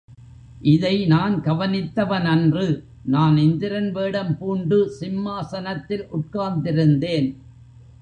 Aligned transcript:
இதை 0.61 1.05
நான் 1.05 1.35
கவனித்தவனன்று 1.41 2.65
நான் 3.05 3.37
இந்திரன் 3.37 3.91
வேடம் 3.91 4.37
பூண்டு 4.37 4.79
சிம்மாசனத்தில் 4.99 6.05
உட்கார்ந்திருந்தேன். 6.11 7.29